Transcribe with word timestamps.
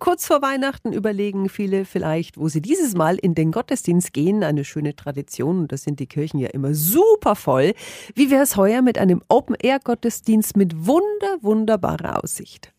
Kurz 0.00 0.26
vor 0.26 0.40
Weihnachten 0.40 0.94
überlegen 0.94 1.50
viele 1.50 1.84
vielleicht, 1.84 2.38
wo 2.38 2.48
sie 2.48 2.62
dieses 2.62 2.94
Mal 2.94 3.16
in 3.16 3.34
den 3.34 3.52
Gottesdienst 3.52 4.14
gehen. 4.14 4.42
Eine 4.42 4.64
schöne 4.64 4.96
Tradition 4.96 5.58
und 5.58 5.72
das 5.72 5.82
sind 5.82 6.00
die 6.00 6.06
Kirchen 6.06 6.38
ja 6.40 6.48
immer 6.48 6.74
super 6.74 7.36
voll. 7.36 7.74
Wie 8.14 8.30
wäre 8.30 8.42
es 8.42 8.56
heuer 8.56 8.80
mit 8.80 8.96
einem 8.96 9.22
Open-Air-Gottesdienst 9.28 10.56
mit 10.56 10.86
wunder, 10.86 11.36
wunderbarer 11.42 12.24
Aussicht? 12.24 12.72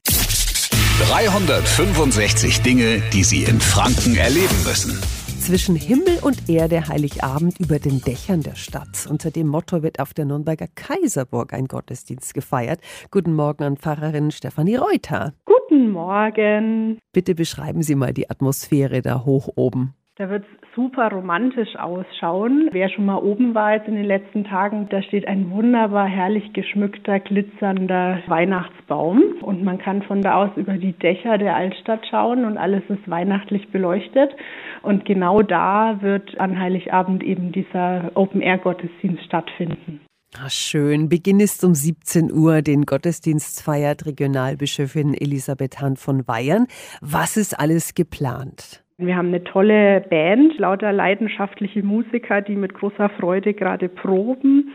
365 1.09 2.61
Dinge, 2.61 3.03
die 3.13 3.23
Sie 3.23 3.43
in 3.43 3.61
Franken 3.61 4.15
erleben 4.15 4.63
müssen. 4.65 4.99
Zwischen 5.41 5.75
Himmel 5.75 6.19
und 6.21 6.49
Erde 6.49 6.87
Heiligabend 6.87 7.59
über 7.59 7.79
den 7.79 7.99
Dächern 7.99 8.41
der 8.41 8.53
Stadt. 8.53 9.07
Unter 9.09 9.31
dem 9.31 9.47
Motto 9.47 9.81
wird 9.81 9.99
auf 9.99 10.13
der 10.13 10.25
Nürnberger 10.25 10.67
Kaiserburg 10.75 11.51
ein 11.53 11.67
Gottesdienst 11.67 12.35
gefeiert. 12.35 12.79
Guten 13.09 13.33
Morgen 13.33 13.63
an 13.63 13.75
Pfarrerin 13.75 14.29
Stefanie 14.29 14.75
Reuter. 14.75 15.33
Guten 15.45 15.89
Morgen. 15.89 16.99
Bitte 17.11 17.33
beschreiben 17.33 17.81
Sie 17.81 17.95
mal 17.95 18.13
die 18.13 18.29
Atmosphäre 18.29 19.01
da 19.01 19.25
hoch 19.25 19.49
oben. 19.55 19.95
Da 20.17 20.29
wird 20.29 20.43
es 20.43 20.75
super 20.75 21.09
romantisch 21.09 21.77
ausschauen. 21.77 22.67
Wer 22.73 22.89
schon 22.89 23.05
mal 23.05 23.15
oben 23.15 23.55
war 23.55 23.75
jetzt 23.75 23.87
in 23.87 23.95
den 23.95 24.03
letzten 24.03 24.43
Tagen, 24.43 24.89
da 24.89 25.01
steht 25.01 25.25
ein 25.25 25.49
wunderbar 25.51 26.05
herrlich 26.05 26.51
geschmückter, 26.51 27.21
glitzernder 27.21 28.19
Weihnachtsbaum. 28.27 29.23
Und 29.41 29.63
man 29.63 29.77
kann 29.77 30.01
von 30.03 30.21
da 30.21 30.35
aus 30.35 30.49
über 30.57 30.73
die 30.73 30.91
Dächer 30.91 31.37
der 31.37 31.55
Altstadt 31.55 32.05
schauen 32.09 32.43
und 32.43 32.57
alles 32.57 32.83
ist 32.89 33.09
weihnachtlich 33.09 33.69
beleuchtet. 33.69 34.31
Und 34.81 35.05
genau 35.05 35.43
da 35.43 36.01
wird 36.01 36.37
an 36.41 36.59
Heiligabend 36.59 37.23
eben 37.23 37.53
dieser 37.53 38.11
Open-Air-Gottesdienst 38.15 39.23
stattfinden. 39.23 40.01
Ach, 40.37 40.49
schön. 40.49 41.07
Beginn 41.07 41.39
ist 41.39 41.63
um 41.63 41.73
17 41.73 42.33
Uhr. 42.33 42.61
Den 42.61 42.85
Gottesdienst 42.85 43.63
feiert 43.63 44.05
Regionalbischöfin 44.05 45.13
Elisabeth 45.13 45.79
Hahn 45.79 45.95
von 45.95 46.27
Weyern. 46.27 46.67
Was 46.99 47.37
ist 47.37 47.57
alles 47.57 47.95
geplant? 47.95 48.83
Wir 48.97 49.15
haben 49.15 49.29
eine 49.29 49.43
tolle 49.43 50.01
Band, 50.01 50.57
lauter 50.57 50.91
leidenschaftliche 50.91 51.83
Musiker, 51.83 52.41
die 52.41 52.55
mit 52.55 52.73
großer 52.73 53.09
Freude 53.09 53.53
gerade 53.53 53.89
proben. 53.89 54.71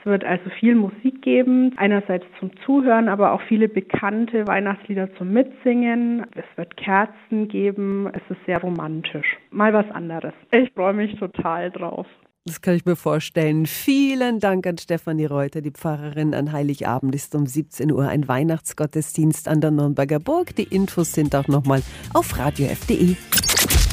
Es 0.00 0.06
wird 0.06 0.24
also 0.24 0.48
viel 0.60 0.76
Musik 0.76 1.20
geben, 1.20 1.72
einerseits 1.76 2.24
zum 2.38 2.50
Zuhören, 2.64 3.08
aber 3.08 3.32
auch 3.32 3.42
viele 3.42 3.68
bekannte 3.68 4.46
Weihnachtslieder 4.46 5.12
zum 5.16 5.32
Mitsingen. 5.32 6.24
Es 6.36 6.44
wird 6.56 6.76
Kerzen 6.76 7.48
geben. 7.48 8.08
Es 8.12 8.22
ist 8.30 8.44
sehr 8.46 8.60
romantisch. 8.60 9.36
Mal 9.50 9.72
was 9.72 9.90
anderes. 9.90 10.32
Ich 10.52 10.70
freue 10.72 10.94
mich 10.94 11.18
total 11.18 11.70
drauf. 11.72 12.06
Das 12.46 12.60
kann 12.60 12.76
ich 12.76 12.86
mir 12.86 12.94
vorstellen. 12.94 13.66
Vielen 13.66 14.38
Dank 14.38 14.68
an 14.68 14.78
Stefanie 14.78 15.26
Reuter, 15.26 15.60
die 15.60 15.72
Pfarrerin. 15.72 16.32
An 16.32 16.52
Heiligabend 16.52 17.12
ist 17.12 17.34
um 17.34 17.44
17 17.44 17.90
Uhr 17.90 18.08
ein 18.08 18.28
Weihnachtsgottesdienst 18.28 19.48
an 19.48 19.60
der 19.60 19.72
Nürnberger 19.72 20.20
Burg. 20.20 20.54
Die 20.54 20.62
Infos 20.62 21.12
sind 21.12 21.34
auch 21.34 21.48
nochmal 21.48 21.82
auf 22.14 22.38
radiof.de. 22.38 23.16